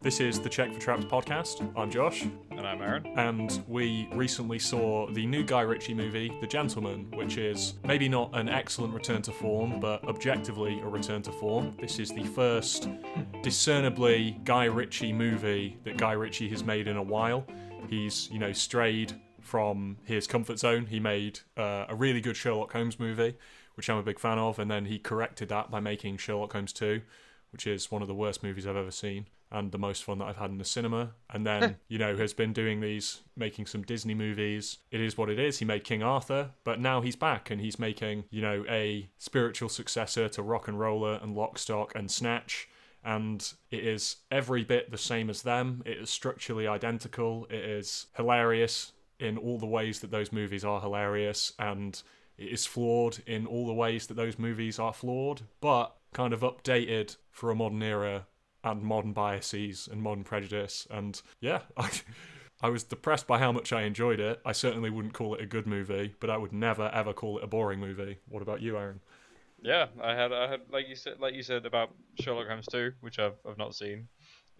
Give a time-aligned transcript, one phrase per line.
[0.00, 1.72] This is the Check for Traps podcast.
[1.76, 3.04] I'm Josh, And I'm Aaron.
[3.18, 8.30] and we recently saw the new Guy Ritchie movie, The Gentlemen, which is maybe not
[8.32, 11.76] an excellent return to form, but objectively a return to form.
[11.80, 12.88] This is the first
[13.42, 17.44] discernibly Guy Ritchie movie that Guy Ritchie has made in a while.
[17.90, 20.86] He's, you know, strayed from his comfort zone.
[20.86, 23.36] He made uh, a really good Sherlock Holmes movie,
[23.74, 26.72] which I'm a big fan of, and then he corrected that by making Sherlock Holmes
[26.72, 27.02] 2,
[27.50, 30.26] which is one of the worst movies I've ever seen and the most fun that
[30.26, 31.12] I've had in the cinema.
[31.30, 34.78] And then, you know, has been doing these, making some Disney movies.
[34.90, 35.58] It is what it is.
[35.58, 39.68] He made King Arthur, but now he's back and he's making, you know, a spiritual
[39.68, 42.68] successor to RocknRolla and Lock, Stock and Snatch.
[43.04, 45.82] And it is every bit the same as them.
[45.86, 47.46] It is structurally identical.
[47.48, 51.52] It is hilarious in all the ways that those movies are hilarious.
[51.58, 52.00] And
[52.36, 56.40] it is flawed in all the ways that those movies are flawed, but kind of
[56.40, 58.26] updated for a modern era
[58.76, 60.86] and modern biases and modern prejudice.
[60.90, 61.90] And yeah, I,
[62.60, 64.40] I was depressed by how much I enjoyed it.
[64.44, 67.44] I certainly wouldn't call it a good movie, but I would never ever call it
[67.44, 68.18] a boring movie.
[68.28, 69.00] What about you, Aaron?
[69.60, 72.92] Yeah, I had I had like you said like you said about Sherlock Holmes 2,
[73.00, 74.08] which I've I've not seen.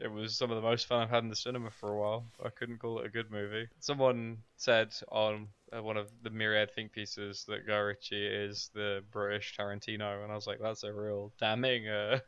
[0.00, 2.24] It was some of the most fun I've had in the cinema for a while.
[2.44, 3.66] I couldn't call it a good movie.
[3.80, 9.02] Someone said on uh, one of the myriad think pieces that Guy Ritchie is the
[9.10, 12.20] British Tarantino, and I was like, that's a real damning, uh,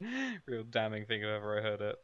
[0.46, 1.96] real damning thing if ever I heard it.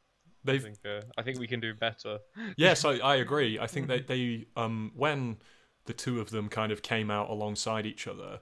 [0.46, 2.18] I They've think uh, I think we can do better.
[2.56, 3.58] yes, I, I agree.
[3.58, 5.38] I think that they um when
[5.86, 8.40] the two of them kind of came out alongside each other,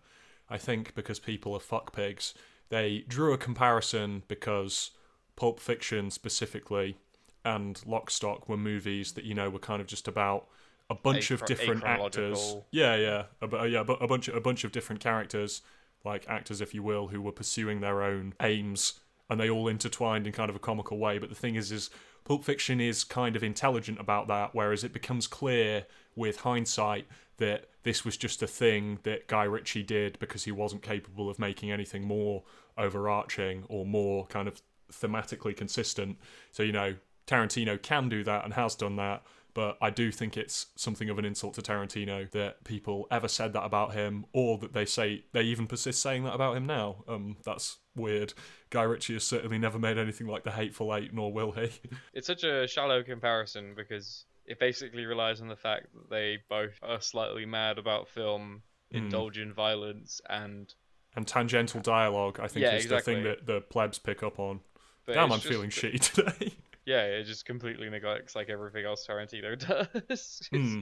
[0.48, 2.34] I think because people are fuck pigs,
[2.68, 4.90] they drew a comparison because
[5.36, 6.96] Pulp Fiction specifically
[7.44, 10.48] and Lock Stock were movies that you know were kind of just about
[10.90, 12.56] a bunch of Achro- different actors.
[12.72, 15.62] Yeah, yeah, a, yeah, but a bunch of, a bunch of different characters,
[16.04, 20.26] like actors, if you will, who were pursuing their own aims, and they all intertwined
[20.26, 21.18] in kind of a comical way.
[21.18, 21.88] But the thing is, is
[22.24, 25.86] Pulp Fiction is kind of intelligent about that, whereas it becomes clear
[26.16, 27.06] with hindsight
[27.38, 31.38] that this was just a thing that Guy Ritchie did because he wasn't capable of
[31.38, 32.42] making anything more
[32.76, 34.60] overarching or more kind of
[34.92, 36.18] thematically consistent.
[36.50, 36.96] So, you know,
[37.26, 39.22] Tarantino can do that and has done that,
[39.54, 43.52] but I do think it's something of an insult to Tarantino that people ever said
[43.54, 47.04] that about him or that they say they even persist saying that about him now.
[47.08, 48.34] Um, that's weird.
[48.70, 51.70] Guy Ritchie has certainly never made anything like The Hateful Eight, nor will he.
[52.14, 56.78] It's such a shallow comparison because it basically relies on the fact that they both
[56.82, 58.96] are slightly mad about film, Hmm.
[58.98, 60.74] indulge in violence, and
[61.16, 64.60] and tangential dialogue, I think, Yeah, is the thing that the plebs pick up on.
[65.06, 66.54] but Damn, I'm just- feeling shitty today.
[66.86, 69.58] Yeah, it just completely neglects like everything else Tarantino
[70.10, 70.40] does.
[70.50, 70.80] Hmm.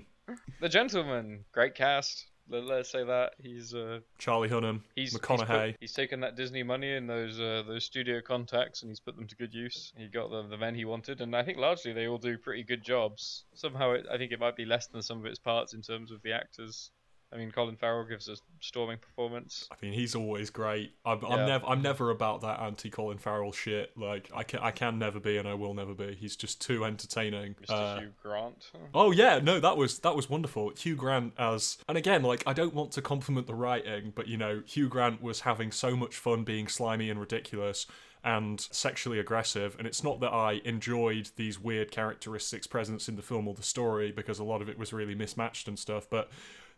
[0.61, 2.27] The Gentlemen, great cast.
[2.51, 5.73] Let, let's say that he's uh Charlie Hunnam, he's he's, McConaughey.
[5.73, 9.17] put, he's taken that Disney money and those uh, those studio contacts and he's put
[9.17, 9.93] them to good use.
[9.97, 12.63] He got the the men he wanted, and I think largely they all do pretty
[12.63, 13.45] good jobs.
[13.55, 16.11] Somehow, it, I think it might be less than some of its parts in terms
[16.11, 16.91] of the actors.
[17.33, 19.69] I mean, Colin Farrell gives a storming performance.
[19.71, 20.95] I mean, he's always great.
[21.05, 21.29] I'm, Yeah.
[21.29, 23.97] I'm never, I'm never about that anti Colin Farrell shit.
[23.99, 26.15] Like, I can, I can never be, and I will never be.
[26.15, 27.55] He's just too entertaining.
[27.55, 27.71] Mr.
[27.71, 28.71] Uh, Hugh Grant.
[28.95, 30.73] Oh yeah, no, that was that was wonderful.
[30.77, 34.39] Hugh Grant as, and again, like I don't want to compliment the writing, but you
[34.39, 37.87] know, Hugh Grant was having so much fun being slimy and ridiculous
[38.25, 39.77] and sexually aggressive.
[39.79, 43.63] And it's not that I enjoyed these weird characteristics presence in the film or the
[43.63, 46.09] story because a lot of it was really mismatched and stuff.
[46.11, 46.29] But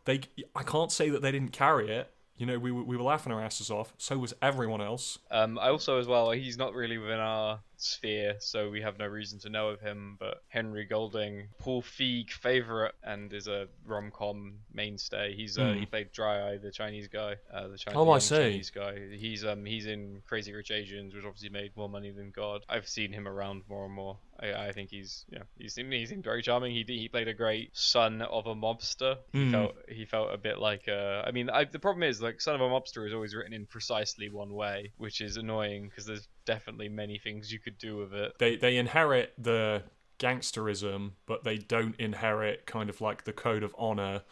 [0.04, 0.20] they,
[0.54, 2.12] I can't say that they didn't carry it.
[2.36, 3.92] You know, we we were laughing our asses off.
[3.98, 5.18] So was everyone else.
[5.30, 9.06] Um, I also as well, he's not really within our sphere, so we have no
[9.06, 10.16] reason to know of him.
[10.18, 15.34] But Henry Golding, Paul Feig favorite, and is a rom com mainstay.
[15.34, 15.78] He's uh, Hmm.
[15.78, 18.36] he played Dry Eye, the Chinese guy, uh, the Chinese, Oh, I see.
[18.36, 18.98] Chinese guy.
[19.16, 22.64] He's um he's in Crazy Rich Asians, which obviously made more money than God.
[22.68, 24.18] I've seen him around more and more.
[24.42, 26.72] I, I think he's yeah he seemed he seemed very charming.
[26.72, 29.16] He he played a great son of a mobster.
[29.32, 29.50] He Hmm.
[29.50, 32.54] felt he felt a bit like uh I mean I, the problem is like son
[32.54, 36.26] of a mobster is always written in precisely one way, which is annoying because there's
[36.44, 38.38] definitely many things you could do with it.
[38.38, 39.82] They they inherit the
[40.18, 44.22] gangsterism, but they don't inherit kind of like the code of honor.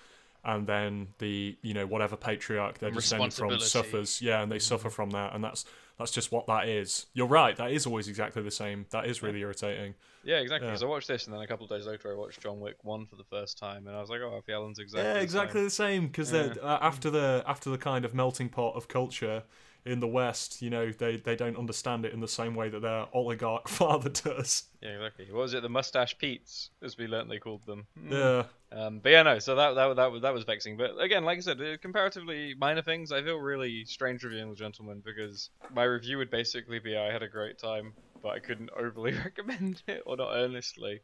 [0.45, 4.89] And then the you know whatever patriarch they're descended from suffers, yeah, and they suffer
[4.89, 5.65] from that, and that's
[5.99, 7.07] that's just what that is.
[7.13, 8.87] You're right, that is always exactly the same.
[8.91, 9.95] That is really irritating.
[10.23, 10.67] Yeah, exactly.
[10.67, 10.73] Yeah.
[10.73, 12.77] Because I watched this and then a couple of days later I watched John Wick
[12.83, 15.11] one for the first time and I was like, oh, Alfie Allen's exactly.
[15.11, 16.07] yeah, exactly the same.
[16.07, 16.55] Because Yeah.
[16.63, 19.43] uh, after the after the kind of melting pot of culture
[19.89, 22.83] in the West, you know, they they don't understand it in the same way that
[22.83, 24.65] their oligarch father does.
[24.83, 25.27] Yeah, exactly.
[25.31, 25.63] What was it?
[25.63, 27.87] The mustache Pete's, as we learnt they called them.
[28.09, 28.45] Yeah.
[28.71, 29.39] Um, but yeah, no.
[29.39, 30.77] So that that that was that was vexing.
[30.77, 33.11] But again, like I said, comparatively minor things.
[33.13, 37.23] I feel really strange reviewing the gentlemen because my review would basically be I had
[37.23, 37.95] a great time.
[38.23, 41.01] but I couldn't overly recommend it or not earnestly.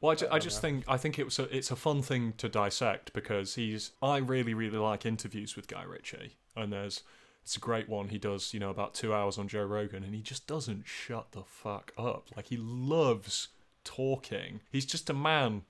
[0.00, 2.34] Well, I, ju- I just think I think it was a, it's a fun thing
[2.38, 7.02] to dissect because he's I really really like interviews with Guy Ritchie and there's
[7.44, 10.14] it's a great one he does you know about two hours on Joe Rogan and
[10.14, 12.28] he just doesn't shut the fuck up.
[12.34, 13.48] Like he loves
[13.84, 14.60] talking.
[14.72, 15.62] He's just a man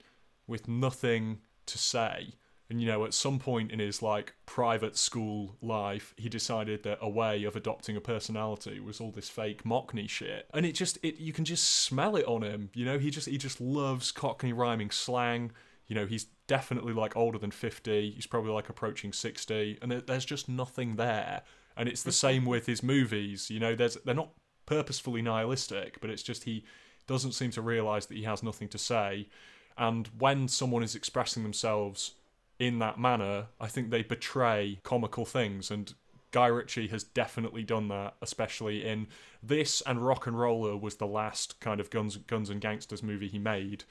[0.47, 2.35] with nothing to say.
[2.71, 6.99] And you know at some point in his like private school life he decided that
[7.03, 10.49] a way of adopting a personality was all this fake mockney shit.
[10.55, 12.99] And it just it you can just smell it on him you know?
[12.99, 15.51] He just he just loves cockney rhyming slang.
[15.89, 20.25] You know he's definitely like older than 50 he's probably like approaching 60 and there's
[20.25, 21.43] just nothing there
[21.77, 22.15] and it's the mm.
[22.15, 24.31] same with his movies you know there's they're not
[24.67, 26.65] purposefully nihilistic but it's just he
[27.07, 29.29] doesn't seem to realize that he has nothing to say
[29.77, 32.15] and when someone is expressing themselves
[32.59, 35.71] in that manner, I think they betray comical things.
[35.71, 35.93] And
[36.31, 39.09] Guy Ritchie has definitely done that, especially in
[39.43, 43.85] this and RocknRolla was the last kind of guns guns and gangsters movie he made,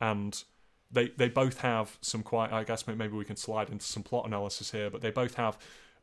[0.00, 0.42] and
[0.90, 2.52] they they both have some quite.
[2.52, 5.58] I guess maybe we can slide into some plot analysis here, but they both have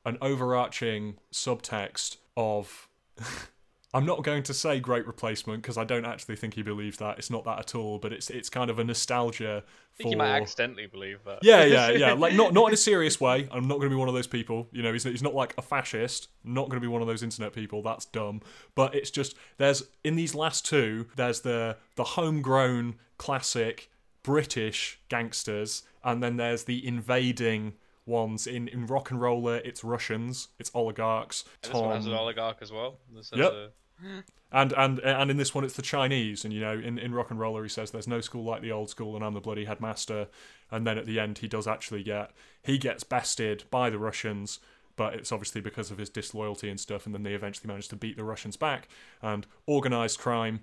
[0.05, 2.87] an overarching subtext of.
[3.93, 7.17] I'm not going to say great replacement because I don't actually think he believes that.
[7.17, 7.97] It's not that at all.
[7.97, 11.39] But it's it's kind of a nostalgia I think for- might accidentally believe that.
[11.43, 12.11] yeah, yeah, yeah.
[12.11, 13.47] Like not not in a serious way.
[13.53, 14.67] I'm not going to be one of those people.
[14.73, 16.27] You know, he's he's not like a fascist.
[16.43, 17.81] Not going to be one of those internet people.
[17.81, 18.41] That's dumb.
[18.75, 23.89] But it's just there's in these last two, there's the the homegrown classic
[24.23, 27.75] British gangsters, and then there's the invading
[28.05, 28.47] ones.
[28.47, 31.43] In in RocknRolla, it's Russians, it's oligarchs.
[31.63, 32.99] And this one has an oligarch as well.
[33.13, 33.51] This Yep.
[33.51, 33.69] a-
[34.51, 37.63] and and and in this one it's the Chinese, and you know in, in RocknRolla
[37.63, 40.27] he says there's no school like the old school, and I'm the bloody headmaster.
[40.71, 42.31] And then at the end he does actually get
[42.61, 44.59] he gets bested by the Russians,
[44.97, 47.05] but it's obviously because of his disloyalty and stuff.
[47.05, 48.89] And then they eventually manage to beat the Russians back,
[49.21, 50.59] and organized crime,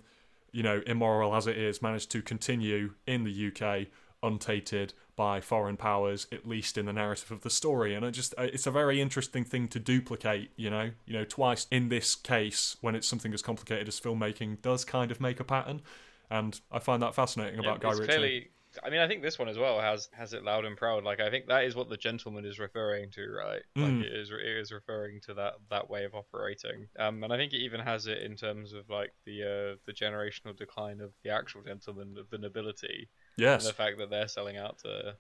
[0.53, 3.87] you know, immoral as it is, managed to continue in the UK
[4.23, 7.95] untainted by foreign powers, at least in the narrative of the story.
[7.95, 10.51] And I just, it's a very interesting thing to duplicate.
[10.57, 14.63] You know, you know, twice in this case, when it's something as complicated as filmmaking,
[14.63, 15.83] does kind of make a pattern,
[16.31, 18.13] and I find that fascinating Yeah, about Guy it's Ritchie.
[18.13, 18.49] clearly.
[18.83, 21.05] I mean, I think this one as well has has it loud and proud.
[21.05, 23.61] Like, I think that is what the gentlemen is referring to, right?
[23.77, 23.83] Mm.
[23.99, 26.89] Like, it is it is referring to that that way of operating.
[26.99, 29.93] Um, and I think it even has it in terms of like the uh, the
[29.93, 34.57] generational decline of the actual gentleman of the nobility, Yes, the fact that they're selling
[34.57, 35.17] out to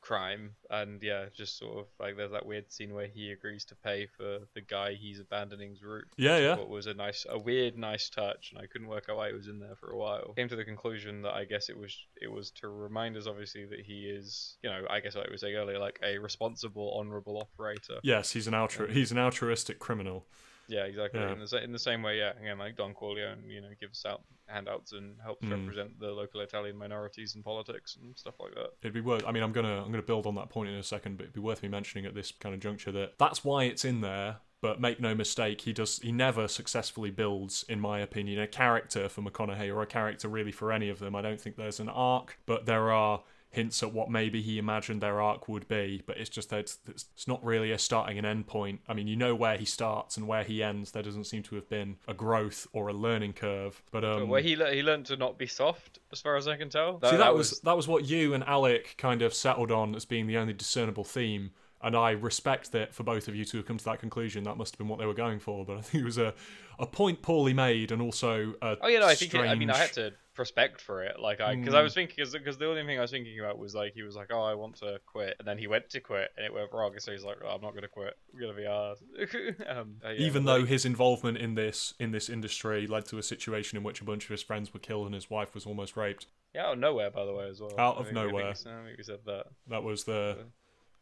[0.00, 3.74] crime, and yeah, just sort of like there's that weird scene where he agrees to
[3.74, 6.06] pay for the guy he's abandoning's route.
[6.16, 6.56] yeah, yeah.
[6.56, 9.34] What was a nice, a weird, nice touch, and I couldn't work out why it
[9.34, 10.32] was in there for a while.
[10.36, 13.64] Came to the conclusion that I guess it was it was to remind us, obviously,
[13.66, 16.96] that he is, you know, I guess like we were saying earlier, like a responsible,
[16.98, 17.98] honourable operator.
[18.04, 20.26] Yes, he's an altru- he's an altruistic criminal.
[20.68, 21.20] Yeah, exactly.
[21.20, 21.32] Yeah.
[21.32, 24.22] In, the, in the same way, yeah, again, like Don Corleone, you know, gives out
[24.46, 25.50] handouts and helps Mm.
[25.60, 28.70] represent the local Italian minorities in politics and stuff like that.
[28.82, 29.24] It'd be worth.
[29.26, 31.34] I mean, I'm gonna I'm gonna build on that point in a second, but it'd
[31.34, 34.38] be worth me mentioning at this kind of juncture that that's why it's in there.
[34.62, 35.98] But make no mistake, he does.
[35.98, 40.50] He never successfully builds, in my opinion, a character for McConaughey or a character really
[40.50, 41.14] for any of them.
[41.14, 45.00] I don't think there's an arc, but there are hints at what maybe he imagined
[45.00, 46.02] their arc would be.
[46.06, 48.80] But it's just that it's, it's it's not really a starting and end point.
[48.88, 50.92] I mean, you know where he starts and where he ends.
[50.92, 53.82] There doesn't seem to have been a growth or a learning curve.
[53.90, 56.56] But um, where he le- he learned to not be soft, as far as I
[56.56, 57.00] can tell.
[57.00, 60.26] See, that, was, that was what you and Alec kind of settled on as being
[60.26, 61.50] the only discernible theme,
[61.82, 64.44] and I respect that for both of you to have come to that conclusion.
[64.44, 66.34] That must have been what they were going for, but I think it was a,
[66.78, 69.70] a point poorly made, and also a Oh yeah, no, I think it, I mean
[69.70, 71.84] I had to prospect for it, like I because I Mm.
[71.84, 74.28] was thinking because the only thing I was thinking about was like he was like,
[74.30, 76.92] oh, I want to quit, and then he went to quit, and it went wrong,
[76.98, 78.98] so he's like, oh, I'm not gonna quit, I'm gonna be hard.
[79.68, 83.22] um, yeah, Even though like, his involvement in this in this industry led to a
[83.22, 85.96] situation in which a bunch of his friends were killed and his wife was almost
[85.96, 87.72] raped, yeah, out of nowhere, by the way, as well.
[87.78, 88.48] Out I of think- I think nowhere.
[88.48, 89.46] we said- I think we said that.
[89.68, 90.46] that was the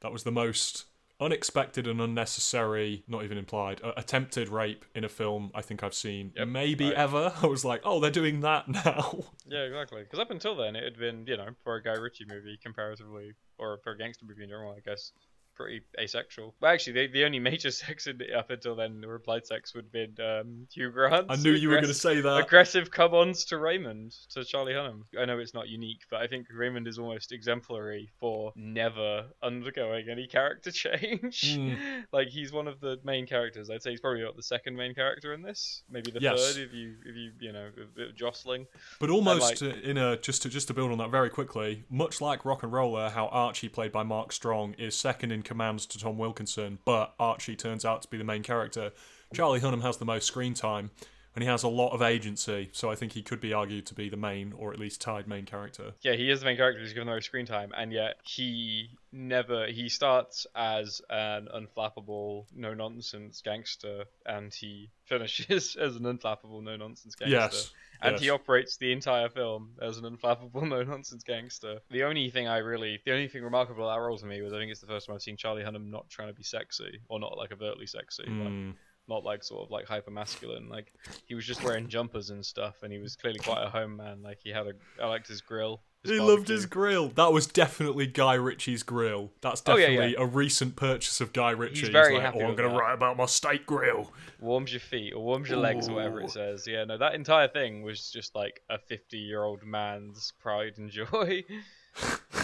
[0.00, 0.86] that was the most
[1.20, 5.94] unexpected and unnecessary, not even implied, uh, attempted rape in a film I think I've
[5.94, 6.94] seen Yep, maybe right.
[6.94, 7.32] ever.
[7.42, 9.24] I was like, oh, they're doing that now.
[9.46, 10.02] Yeah, exactly.
[10.02, 13.32] Because up until then, it had been, you know, for a Guy Ritchie movie, comparatively,
[13.58, 15.12] or for a gangster movie in general, I guess,
[15.54, 16.54] pretty asexual.
[16.60, 19.84] Well, actually, the, the only major sex in, up until then, the replied sex would
[19.84, 21.26] have been um, Hugh Grant.
[21.28, 22.36] I knew you were going to say that.
[22.44, 25.02] aggressive come-ons to Raymond, to Charlie Hunnam.
[25.18, 30.08] I know it's not unique, but I think Raymond is almost exemplary for never undergoing
[30.10, 31.56] any character change.
[31.56, 31.76] Mm.
[32.12, 33.70] like he's one of the main characters.
[33.70, 35.82] I'd say he's probably not the second main character in this.
[35.90, 36.54] Maybe the Yes.
[36.54, 38.66] third if you if you you know a bit of jostling.
[39.00, 41.84] But almost like- uh, in a just to just to build on that very quickly,
[41.90, 46.18] much like RocknRolla, how Archie, played by Mark Strong, is second in command to Tom
[46.18, 48.92] Wilkinson, but Archie turns out to be the main character.
[49.32, 50.90] Charlie Hunnam has the most screen time,
[51.34, 52.70] and he has a lot of agency.
[52.72, 55.26] So I think he could be argued to be the main, or at least tied
[55.26, 55.92] main character.
[56.02, 56.80] Yeah, he is the main character.
[56.80, 59.66] He's given the most screen time, and yet he never.
[59.66, 66.76] He starts as an unflappable, no nonsense gangster, and he finishes as an unflappable, no
[66.76, 67.36] nonsense gangster.
[67.36, 67.72] Yes.
[68.00, 68.20] And yes.
[68.20, 71.80] he operates the entire film as an unflappable, no nonsense gangster.
[71.90, 74.52] The only thing I really, the only thing remarkable about that role to me was
[74.52, 77.00] I think it's the first time I've seen Charlie Hunnam not trying to be sexy,
[77.08, 78.24] or not like overtly sexy.
[78.24, 78.74] Like, Mm.
[79.08, 80.68] Not like sort of like hyper masculine.
[80.68, 80.92] Like
[81.26, 84.22] he was just wearing jumpers and stuff, and he was clearly quite a home man.
[84.22, 85.80] Like he had a, I liked his grill.
[86.04, 87.08] His He loved his grill.
[87.10, 89.32] That was definitely Guy Ritchie's grill.
[89.40, 90.22] That's Oh, yeah, definitely yeah.
[90.22, 91.90] a recent purchase of Guy Ritchie.
[91.90, 92.80] very like, happy oh, I'm with going to that.
[92.80, 94.12] write about my steak grill.
[94.40, 96.24] warms your feet or warms your legs or whatever Ooh.
[96.24, 96.66] it says.
[96.66, 101.44] Yeah, no, that entire thing was just like a fifty-year-old man's pride and joy.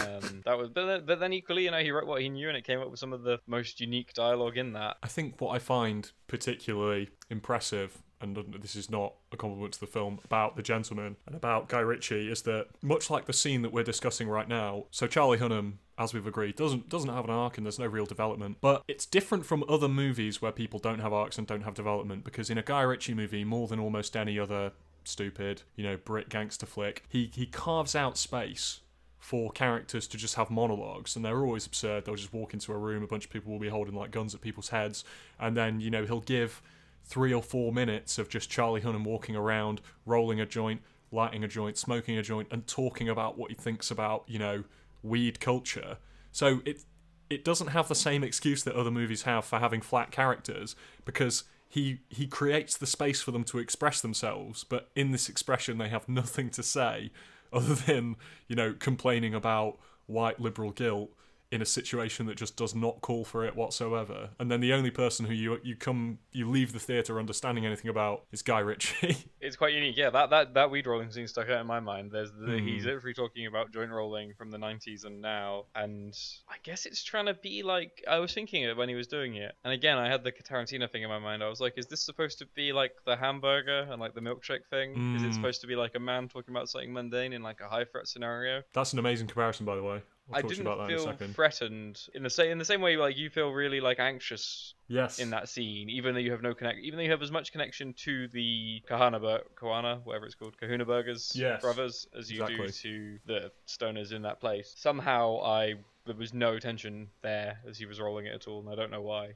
[0.07, 2.47] um, that was, but then, but then equally, you know, he wrote what he knew,
[2.47, 4.97] and it came up with some of the most unique dialogue in that.
[5.03, 9.87] I think what I find particularly impressive, and this is not a compliment to the
[9.87, 13.73] film, about The Gentlemen and about Guy Ritchie is that much like the scene that
[13.73, 17.57] we're discussing right now, so Charlie Hunnam, as we've agreed, doesn't doesn't have an arc
[17.57, 18.57] and there's no real development.
[18.61, 22.23] But it's different from other movies where people don't have arcs and don't have development
[22.23, 24.71] because in a Guy Ritchie movie, more than almost any other
[25.03, 28.81] stupid, you know, Brit gangster flick, he he carves out space
[29.21, 32.77] for characters to just have monologues and they're always absurd they'll just walk into a
[32.77, 35.05] room a bunch of people will be holding like guns at people's heads
[35.39, 36.59] and then you know he'll give
[37.03, 40.81] three or four minutes of just charlie hunnam walking around rolling a joint
[41.11, 44.63] lighting a joint smoking a joint and talking about what he thinks about you know
[45.03, 45.97] weed culture.
[46.31, 46.83] So it
[47.29, 51.45] it doesn't have the same excuse that other movies have for having flat characters because
[51.67, 55.87] he he creates the space for them to express themselves but in this expression they
[55.87, 57.09] have nothing to say
[57.53, 58.17] other than
[58.49, 59.77] you know complaining about
[60.07, 61.09] white liberal guilt
[61.51, 64.89] in a situation that just does not call for it whatsoever and then the only
[64.91, 69.17] person who you you come you leave the theater understanding anything about is Guy Ritchie
[69.41, 70.11] It's quite unique, yeah.
[70.11, 72.11] That that that weed rolling scene stuck out in my mind.
[72.11, 72.67] There's the, Hmm.
[72.67, 76.15] he's literally talking about joint rolling from the 90s and now, and
[76.47, 79.35] I guess it's trying to be like I was thinking it when he was doing
[79.35, 79.53] it.
[79.63, 81.43] And again, I had the Tarantino thing in my mind.
[81.43, 84.67] I was like, is this supposed to be like the hamburger and like the milkshake
[84.69, 85.15] thing?
[85.15, 85.31] Is it Hmm.
[85.33, 88.07] supposed to be like a man talking about something mundane in like a high threat
[88.07, 88.61] scenario?
[88.73, 90.01] that's an amazing comparison by the way
[90.33, 92.57] I talk to you didn't about that in a feel threatened in the same in
[92.57, 96.19] the same way like you feel really like anxious yes in that scene, even though
[96.19, 99.43] you have no connect, even though you have as much connection to the Kahana, Bur-
[99.59, 104.21] Kahana, whatever it's called, Kahuna Burgers Yes, brothers as you do to the stoners in
[104.23, 104.73] that place.
[104.75, 108.69] Somehow, I there was no tension there as he was rolling it at all, and
[108.69, 109.33] I don't know why.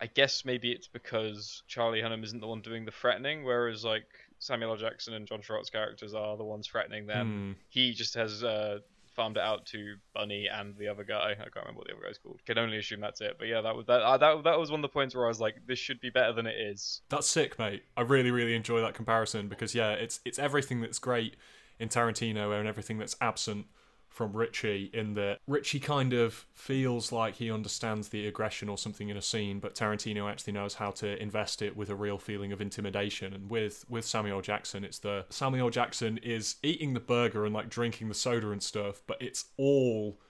[0.00, 4.06] I guess maybe it's because Charlie Hunnam isn't the one doing the threatening, whereas like
[4.38, 4.76] Samuel L.
[4.76, 7.26] Jackson and John Travolta's characters are the ones threatening them.
[7.26, 7.60] Hmm.
[7.68, 8.80] He just has uh,
[9.14, 11.32] farmed it out to Bunny and the other guy.
[11.32, 12.40] I can't remember what the other guy's called.
[12.44, 13.36] Can only assume that's it.
[13.38, 14.02] But yeah, that was that.
[14.02, 16.10] Uh, that that was one of the points where I was like, this should be
[16.10, 17.02] better than it is.
[17.08, 17.84] That's sick, mate.
[17.96, 21.36] I really, really enjoy that comparison because yeah, it's it's everything that's great
[21.78, 23.66] in Tarantino and everything that's absent
[24.14, 29.08] from Ritchie in that Ritchie kind of feels like he understands the aggression or something
[29.08, 32.52] in a scene, but Tarantino actually knows how to invest it with a real feeling
[32.52, 33.34] of intimidation.
[33.34, 37.68] And with with Samuel Jackson, it's the Samuel Jackson is eating the burger and like
[37.68, 40.20] drinking the soda and stuff, but it's all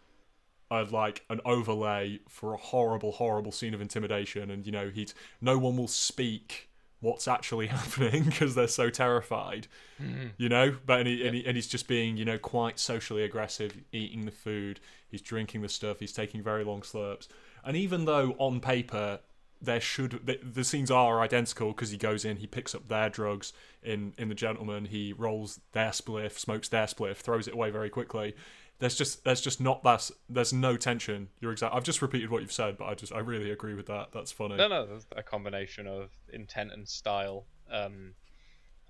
[0.71, 4.51] of like an overlay for a horrible, horrible scene of intimidation.
[4.51, 6.71] And you know, he's no one will speak
[7.05, 9.69] what's actually happening because they're so terrified.
[10.03, 10.31] Mm.
[10.37, 13.23] You know, but and, he, and, he, and he's just being you know quite socially
[13.23, 17.29] aggressive, eating the food, he's drinking the stuff, he's taking very long slurps,
[17.65, 19.21] and even though on paper
[19.63, 23.09] there should the, the scenes are identical because he goes in, he picks up their
[23.09, 27.71] drugs in in the gentlemen, he rolls their spliff, smokes their spliff, throws it away
[27.71, 28.35] very quickly.
[28.81, 31.29] There's just there's just not that there's no tension.
[31.41, 31.75] You're exact.
[31.75, 34.09] I've just repeated what you've said, but I just I really agree with that.
[34.13, 34.57] That's funny.
[34.57, 37.47] No, no, there's a combination of intent and style.
[37.71, 38.15] Um,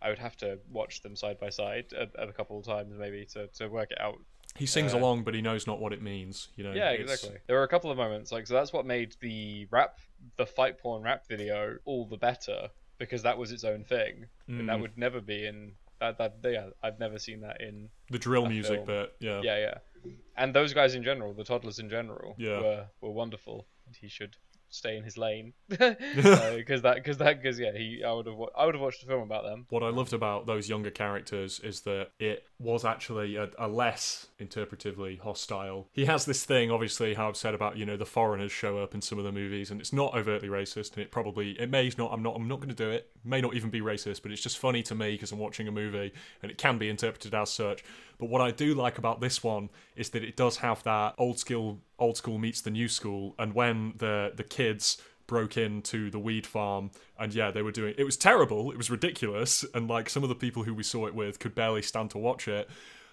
[0.02, 3.24] I would have to watch them side by side a, a couple of times maybe
[3.32, 4.18] to, to work it out.
[4.56, 6.48] He sings Uh, along, but he knows not what it means.
[6.56, 6.72] You know.
[6.72, 7.38] Yeah, It's- exactly.
[7.46, 9.98] There were a couple of moments like so that's what made the rap,
[10.36, 14.68] the fight porn rap video all the better because that was its own thing, and
[14.68, 14.80] that Mm.
[14.82, 15.72] would never be in
[16.12, 18.86] that that yeah I've never seen that in The drill music film.
[18.86, 19.12] bit.
[19.20, 19.40] Yeah.
[19.42, 22.60] yeah yeah, and those guys in general, the toddlers in general, Yeah.
[22.60, 24.36] were were wonderful, and he should
[24.70, 25.94] stay in his lane because
[26.82, 29.06] that because that because yeah he I would have wa- I would have watched a
[29.06, 29.66] film about them.
[29.70, 34.26] What I loved about those younger characters is that it was actually a, a less
[34.44, 35.88] interpretively hostile.
[35.92, 38.94] He has this thing, obviously, how I've said about you know the foreigners show up
[38.94, 41.90] in some of the movies, and it's not overtly racist, and it probably it may
[41.96, 42.12] not.
[42.12, 42.36] I'm not.
[42.36, 43.10] I'm not going to do it.
[43.24, 45.72] May not even be racist, but it's just funny to me because I'm watching a
[45.72, 47.84] movie, and it can be interpreted as such.
[48.18, 51.38] But what I do like about this one is that it does have that old
[51.38, 56.18] school old school meets the new school, and when the the kids broke into the
[56.18, 60.10] weed farm and yeah they were doing it was terrible it was ridiculous and like
[60.10, 62.68] some of the people who we saw it with could barely stand to watch it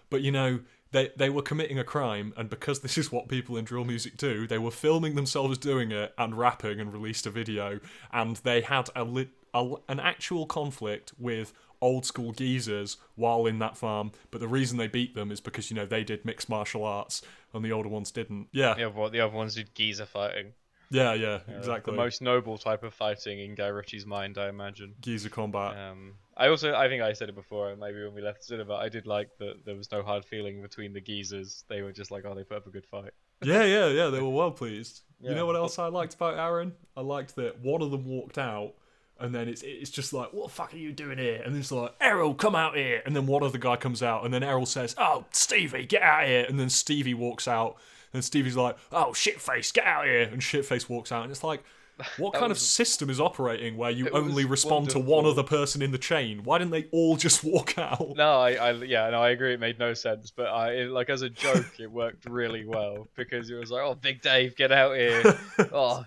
[0.09, 0.59] but you know
[0.91, 4.17] they they were committing a crime and because this is what people in drill music
[4.17, 7.79] do they were filming themselves doing it and rapping and released a video
[8.11, 13.57] and they had a, li- a an actual conflict with old school geezers while in
[13.59, 16.47] that farm but the reason they beat them is because you know they did mixed
[16.49, 17.21] martial arts
[17.53, 18.47] and the older ones didn't.
[18.53, 18.75] Yeah.
[18.75, 20.53] The other, the other ones did geezer fighting.
[20.89, 21.91] yeah yeah Uh, exactly.
[21.91, 24.93] The most noble type of fighting in Guy Ritchie's mind, I imagine.
[25.01, 25.75] geezer combat.
[25.77, 28.89] Um, I also, I think I said it before, maybe when we left cinema, I
[28.89, 31.65] did like that there was no hard feeling between the geezers.
[31.67, 33.11] They were just like, oh, they put up a good fight.
[33.43, 34.07] Yeah, yeah, yeah.
[34.07, 35.01] They were well pleased.
[35.21, 36.73] You know what else I liked about Aaron?
[36.97, 38.73] I liked that one of them walked out,
[39.19, 41.59] and then it's it's just like, "What the fuck are you doing here?" And then
[41.59, 44.41] it's like, "Errol, come out here!" And then one other guy comes out, and then
[44.41, 47.75] Errol says, "Oh, Stevie, get out here!" And then Stevie walks out,
[48.13, 51.63] and Stevie's like, "Oh, shitface, get out here!" And shitface walks out, and it's like.
[52.17, 55.43] What kind of system is operating where you It only was respond to one other
[55.43, 56.43] person in the chain?
[56.43, 58.15] Why didn't they all just walk out?
[58.15, 59.53] No, I, I, yeah, no, I agree.
[59.53, 63.07] It made no sense, but I, it, like as a joke, it worked really well
[63.15, 65.39] because it was like, oh, Big Dave, get out here!
[65.73, 66.05] oh,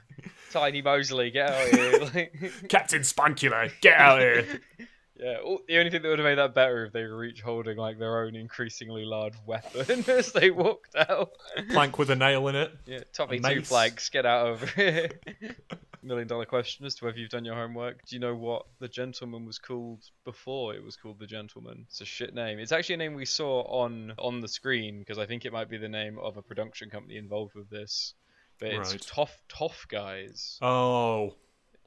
[0.50, 2.30] Tiny Mosley, get out here!
[2.68, 4.60] Captain Spunkular, get out here!
[5.24, 7.40] Yeah, all, the only thing that would have made that better if they were each
[7.40, 11.30] holding like their own increasingly large weapon as they walked out.
[11.70, 12.70] Plank with a nail in it.
[12.84, 15.12] Yeah, Tommy A two flags, get out of here.
[16.02, 18.04] Million dollar question as to whether you've done your homework.
[18.04, 21.86] Do you know what the gentlemen was called before it was called the gentlemen?
[21.88, 22.58] It's a shit name.
[22.58, 25.70] It's actually a name we saw on on the screen because I think it might
[25.70, 28.12] be the name of a production company involved with this.
[28.60, 29.00] But it's Right.
[29.00, 30.58] Toff Toff Guys.
[30.60, 31.34] Oh,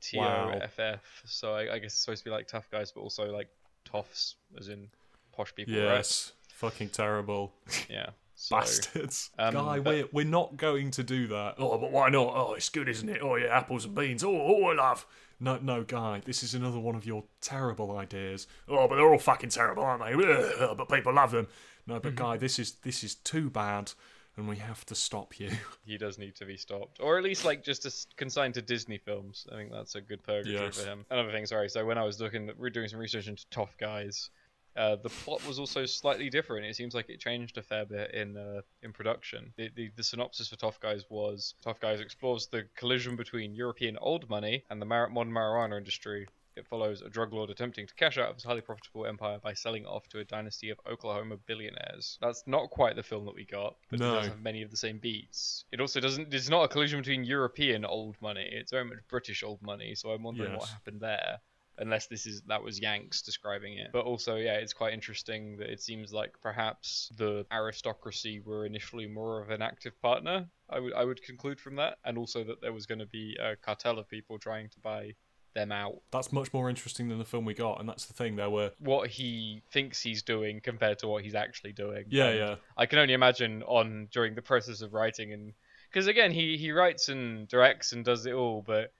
[0.02, 1.22] T O F F.
[1.26, 3.50] So I, I guess it's supposed to be like tough guys, but also like
[3.86, 4.88] toffs, as in
[5.32, 6.34] posh people, yes.
[6.54, 7.54] Fucking terrible.
[7.90, 8.10] Yeah.
[8.40, 9.32] So, Bastards.
[9.40, 11.56] Um, Guy, but- we're, we're not going to do that.
[11.58, 12.34] Oh, but why not?
[12.36, 13.20] Oh, it's good, isn't it?
[13.24, 14.24] Oh, yeah, apples and beans.
[14.24, 15.08] Oh, oh, I love.
[15.40, 18.46] No, no, Guy, this is another one of your terrible ideas.
[18.70, 20.14] Oh, but they're all fucking terrible, aren't they?
[20.14, 21.48] Ugh, but people love them.
[21.88, 23.94] No, but Guy, this is this is too bad,
[24.38, 25.50] and we have to stop you.
[25.86, 28.98] he does need to be stopped, or at least like just to consigned to Disney
[28.98, 29.46] films.
[29.52, 30.80] I think that's a good purgatory Yes.
[30.82, 31.06] for him.
[31.10, 31.70] Another thing, sorry.
[31.70, 34.30] So when I was looking, we're doing some research into Tough Guys.
[34.76, 36.68] Uh, the plot was also slightly different.
[36.68, 39.52] It seems like it changed a fair bit in uh, in production.
[39.58, 43.98] The, the the synopsis for Tough Guys was Tough Guys explores the collision between European
[43.98, 46.28] old money and the modern marijuana industry.
[46.58, 49.54] It follows a drug lord attempting to cash out of his highly profitable empire by
[49.54, 52.18] selling it off to a dynasty of Oklahoma billionaires.
[52.20, 54.14] That's not quite the film that we got, but No.
[54.14, 55.66] it does have many of the same beats.
[55.72, 56.34] It also doesn't.
[56.34, 58.50] It's not a collision between European old money.
[58.52, 59.96] It's very much British old money.
[59.96, 61.40] So I'm wondering what happened there.
[61.80, 65.70] Unless this is that was Yanks describing it, but also yeah, it's quite interesting that
[65.70, 70.50] it seems like perhaps the aristocracy were initially more of an active partner.
[70.72, 73.38] I would I would conclude from that, and also that there was going to be
[73.40, 75.14] a cartel of people trying to buy
[75.58, 75.96] them out.
[76.12, 78.36] That's much more interesting than the film we got, and that's the thing.
[78.38, 78.72] There were.
[78.80, 82.06] What he thinks he's doing compared to what he's actually doing.
[82.10, 82.56] Yeah, And yeah.
[82.78, 85.54] I can only imagine on during the process of writing and
[85.90, 88.92] because again he he writes and directs and does it all, but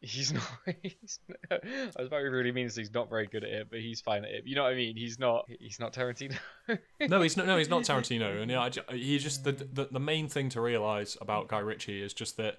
[0.00, 0.42] he's not.
[0.82, 1.18] He's,
[1.50, 1.58] I
[1.98, 4.30] was about to really means he's not very good at it, but he's fine at
[4.30, 4.42] it.
[4.46, 4.96] You know what I mean?
[4.96, 5.46] He's not.
[5.60, 6.36] He's not Tarantino.
[7.08, 7.46] No, he's not.
[7.46, 8.42] No, he's not Tarantino.
[8.42, 11.60] And yeah, I ju- he just the, the the main thing to realize about Guy
[11.60, 12.58] Ritchie is just that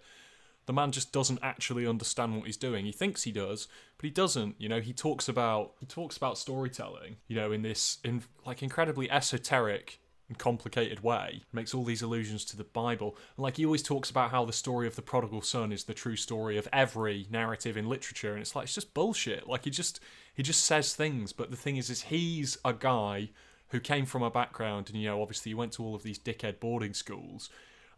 [0.67, 2.85] the man just doesn't actually understand what he's doing.
[2.85, 4.55] He thinks he does, but he doesn't.
[4.59, 7.17] You know, he talks about he talks about storytelling.
[7.27, 11.43] You know, in this in like incredibly esoteric and complicated way.
[11.53, 13.15] Makes all these allusions to the Bible.
[13.37, 15.93] And like he always talks about how the story of the prodigal son is the
[15.93, 18.33] true story of every narrative in literature.
[18.33, 19.47] And it's like it's just bullshit.
[19.47, 20.01] Like he just
[20.33, 21.31] he just says things.
[21.31, 23.29] But the thing is, is he's a guy
[23.69, 26.19] who came from a background and you know obviously he went to all of these
[26.19, 27.49] dickhead boarding schools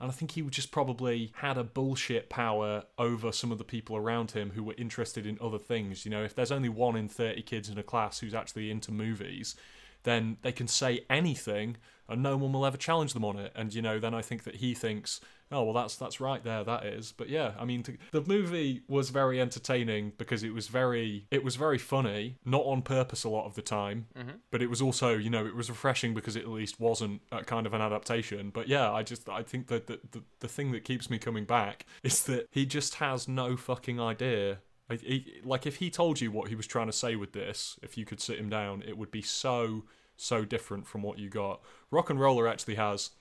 [0.02, 3.98] and I think he just probably had a bullshit power over some of the people
[3.98, 6.06] around him who were interested in other things.
[6.06, 8.92] You know, if there's only one in 30 kids in a class who's actually into
[8.92, 9.56] movies,
[10.04, 11.76] then they can say anything
[12.08, 13.52] and no one will ever challenge them on it.
[13.56, 15.20] And, you know, then I think that he thinks,
[15.52, 17.12] oh, well, that's that's right there, that is.
[17.12, 21.44] But yeah, I mean, th- the movie was very entertaining because it was very, it
[21.44, 24.38] was very funny, not on purpose a lot of the time, mm-hmm.
[24.52, 27.44] but it was also, you know, it was refreshing because it at least wasn't a
[27.44, 28.50] kind of an adaptation.
[28.52, 31.46] But yeah, I just, I think that the, the, the thing that keeps me coming
[31.46, 34.60] back is that he just has no fucking idea.
[34.90, 37.96] He, like, if he told you what he was trying to say with this, if
[37.96, 39.84] you could sit him down, it would be so,
[40.18, 41.62] so different from what you got.
[41.94, 43.12] RocknRolla actually has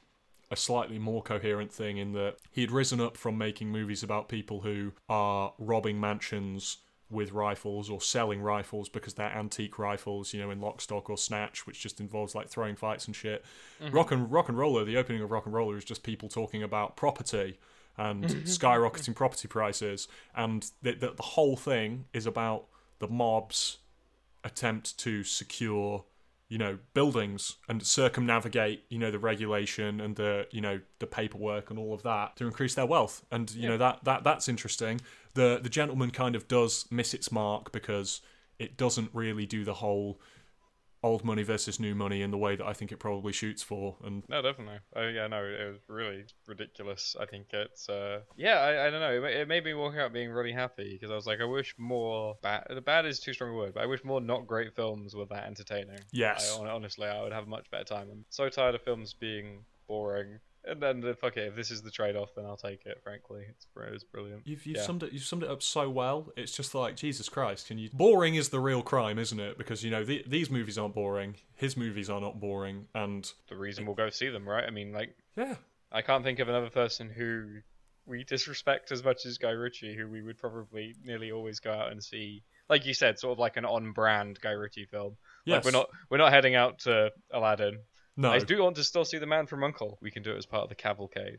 [0.51, 4.29] a slightly more coherent thing in that he had risen up from making movies about
[4.29, 6.79] people who are robbing mansions
[7.11, 11.17] with rifles or selling rifles because they're antique rifles, you know, in Lock, Stock or
[11.17, 13.45] Snatch, which just involves like throwing fights and shit.
[13.83, 13.95] Mm-hmm.
[13.95, 17.59] Rock and RocknRolla, the opening of RocknRolla is just people talking about property
[17.97, 18.41] and mm-hmm.
[18.41, 20.07] skyrocketing property prices,
[20.37, 22.67] and the, the the whole thing is about
[23.01, 23.79] the mob's
[24.45, 26.05] attempt to secure
[26.49, 31.71] you know buildings and circumnavigate you know the regulation and the you know the paperwork
[31.71, 33.25] and all of that to increase their wealth.
[33.31, 35.01] And you know that that that's interesting.
[35.35, 38.21] The the gentlemen kind of does miss its mark because
[38.59, 40.21] it doesn't really do the whole
[41.03, 43.97] old money versus new money in the way that I think it probably shoots for
[44.05, 44.81] and No, definitely.
[44.97, 47.17] Oh, yeah, no, it was really ridiculous.
[47.21, 49.25] I think it's, uh, yeah, I, I don't know.
[49.25, 51.75] It, it made me walk out being really happy because I was like, I wish
[51.79, 52.67] more bad.
[52.69, 55.27] The bad is too strong a word, but I wish more not great films were
[55.27, 56.01] that entertaining.
[56.13, 58.09] yes I, honestly, I would have a much better time.
[58.11, 60.39] I'm so tired of films being boring.
[60.69, 63.01] And then, if okay, if this is the trade-off, then I'll take it.
[63.03, 64.43] Frankly, it's it brilliant.
[64.47, 64.83] You've, you've Yeah.
[64.83, 65.13] summed it.
[65.13, 66.31] You've summed it up so well.
[66.37, 67.67] It's just like Jesus Christ.
[67.69, 67.91] Can you?
[67.93, 69.57] Boring is the real crime, isn't it?
[69.59, 71.37] Because you know the, these movies aren't boring.
[71.55, 74.65] His movies are not boring, and The reason we'll go see them, right?
[74.65, 75.57] I mean, like, yeah,
[75.91, 77.61] I can't think of another person who
[78.07, 81.93] we disrespect as much as Guy Ritchie, who we would probably nearly always go out
[81.93, 82.43] and see.
[82.71, 85.17] Like you said, sort of like an on-brand Guy Ritchie film.
[85.47, 85.57] yes.
[85.57, 87.81] Like we're not we're not heading out to Aladdin.
[88.21, 88.31] No.
[88.33, 89.97] I do want to still see The Man from Uncle.
[90.03, 91.39] We can do it as part of the Cavalcade,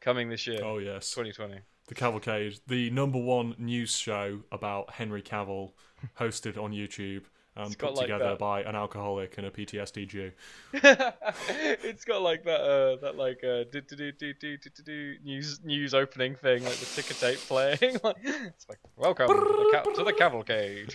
[0.00, 1.60] coming this year, Oh yes, 2020.
[1.88, 5.72] the Cavalcade, the number one news show about Henry Cavill,
[6.18, 7.22] hosted on YouTube
[7.54, 10.32] and It's put like together that- by an alcoholic and a PTSD Jew.
[10.74, 15.14] it's got like that uh that like uh do do do do do do do
[15.24, 17.98] news news opening thing like the ticker tape playing.
[18.04, 20.94] like, it's like welcome to the, ca- to the Cavalcade.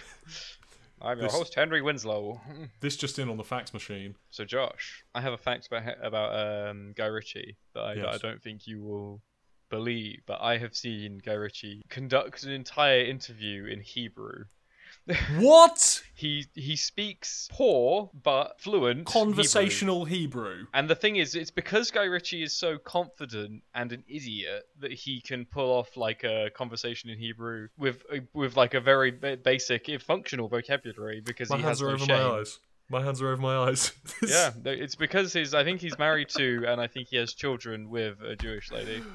[1.03, 2.41] I'm your This- host Henry Winslow.
[2.79, 4.15] This just in on the fax machine.
[4.29, 8.17] So Josh, I have a fact about about um, Guy Ritchie that I, that I
[8.17, 9.21] don't think you will
[9.69, 14.45] believe, but I have seen Guy Ritchie conduct an entire interview in Hebrew.
[15.39, 20.65] What He he speaks poor but fluent conversational Hebrew?
[20.73, 24.91] And the thing is, it's because Guy Ritchie is so confident and an idiot that
[24.91, 29.89] he can pull off like a conversation in Hebrew with with like a very basic,
[29.89, 32.17] if functional vocabulary because My he hands has are no over shame.
[32.17, 32.59] my eyes.
[32.89, 33.93] My hands are over my eyes.
[34.27, 35.53] Yeah, it's because he's.
[35.53, 39.01] I think he's married to, and I think he has children with a Jewish lady.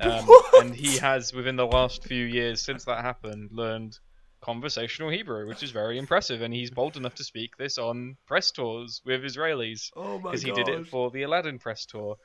[0.00, 3.96] Um, and he has, within the last few years since that happened, learned
[4.44, 6.42] conversational Hebrew, which is very impressive.
[6.42, 10.42] And he's bold enough to speak this on press tours with Israelis Oh my because
[10.42, 12.16] he did it for the Aladdin press tour.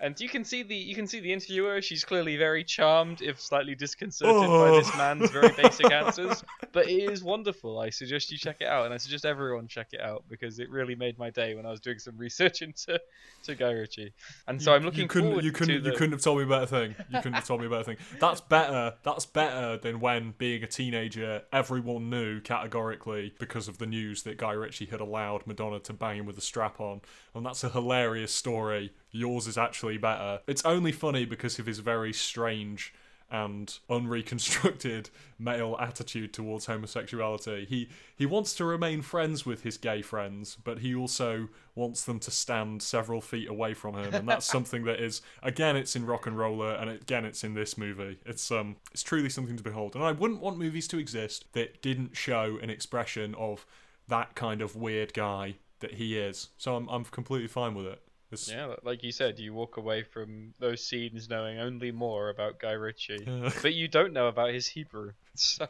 [0.00, 1.82] And you can see the you can see the interviewer.
[1.82, 4.76] She's clearly very charmed, if slightly disconcerted by Oh.
[4.78, 6.44] this man's very basic answers.
[6.70, 7.80] But it is wonderful.
[7.80, 10.70] I suggest you check it out, and I suggest everyone check it out because it
[10.70, 13.00] really made my day when I was doing some research into
[13.42, 14.12] to Guy Ritchie.
[14.46, 15.90] And so You- I'm looking you couldn't, forward you couldn't, to the.
[15.90, 16.94] You couldn't have told me a better thing.
[17.10, 17.96] You couldn't have told me a better thing.
[18.20, 18.94] That's better.
[19.02, 24.36] That's better than when, being a teenager, everyone knew categorically because of the news that
[24.38, 27.00] Guy Ritchie had allowed Madonna to bang him with a strap on,
[27.34, 28.92] and that's a hilarious story.
[29.10, 30.40] Yours is actually better.
[30.46, 32.92] It's only funny because of his very strange
[33.30, 37.66] and unreconstructed male attitude towards homosexuality.
[37.66, 42.18] He he wants to remain friends with his gay friends, but he also wants them
[42.20, 46.06] to stand several feet away from him, and that's something that is again it's in
[46.06, 48.18] RocknRolla, and again it's in this movie.
[48.24, 51.82] It's um it's truly something to behold, and I wouldn't want movies to exist that
[51.82, 53.66] didn't show an expression of
[54.08, 56.48] that kind of weird guy that he is.
[56.56, 58.00] So I'm I'm completely fine with it.
[58.30, 62.58] It's, Yeah, like you said, you walk away from those scenes knowing only more about
[62.58, 63.26] Guy Ritchie,
[63.62, 65.12] but you don't know about his Hebrew.
[65.40, 65.68] So,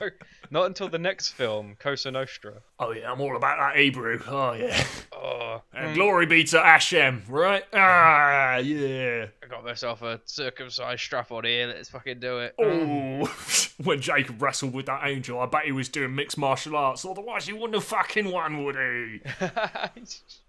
[0.50, 2.54] not until the next film, Cosa Nostra.
[2.78, 4.18] Oh yeah, I'm all about that Hebrew.
[4.26, 4.82] Oh yeah.
[5.12, 7.64] Oh, And glory be to Hashem, right?
[7.74, 9.26] Ah, yeah.
[9.42, 11.66] I got myself a circumcised strap on here.
[11.66, 12.54] Let's fucking do it.
[12.58, 13.26] Oh,
[13.84, 17.04] when Jacob wrestled with that angel, I bet he was doing mixed martial arts.
[17.04, 19.20] Otherwise, he wouldn't have fucking won, would he?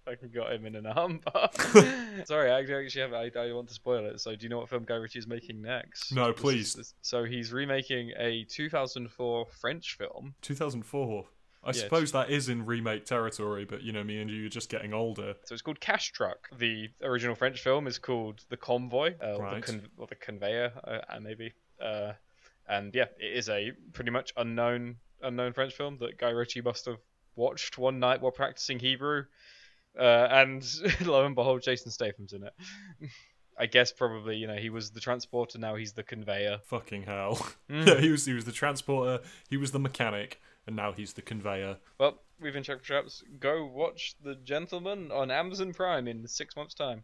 [0.09, 2.25] Fucking got him in an armbar.
[2.27, 3.13] Sorry, I actually have.
[3.13, 4.19] I, I want to spoil it.
[4.19, 6.11] So, do you know what film Guy Ritchie is making next?
[6.11, 6.73] No, This is- please.
[6.73, 10.35] this- so he's remaking a 2004 French film.
[10.41, 11.25] 2004.
[11.61, 11.81] I Yes.
[11.81, 14.93] suppose that is in remake territory, but you know, me and you are just getting
[14.93, 15.35] older.
[15.43, 16.47] So it's called Cash Truck.
[16.57, 19.55] The original French film is called The Convoy, uh, or, Right.
[19.65, 21.51] the con- or the Conveyor, uh, uh, maybe.
[21.81, 22.13] Uh,
[22.69, 26.85] and yeah, it is a pretty much unknown unknown French film that Guy Ritchie must
[26.85, 26.99] have
[27.35, 29.25] watched one night while practicing Hebrew.
[29.99, 30.65] Uh, and
[31.05, 32.53] lo and behold, Jason Statham's in it.
[33.59, 36.59] I guess probably you know he was the transporter, now he's the conveyor.
[36.65, 37.35] Fucking hell.
[37.69, 37.85] Mm.
[37.87, 41.21] yeah, he was he was the transporter, he was the mechanic, and now he's the
[41.21, 41.77] conveyor.
[41.99, 43.23] Well, we've been checked for traps.
[43.39, 46.97] Go watch The Gentlemen on Amazon Prime in six months' time.